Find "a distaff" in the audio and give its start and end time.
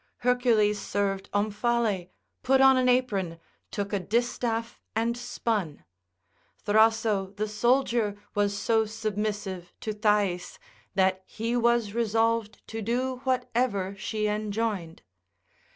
3.93-4.79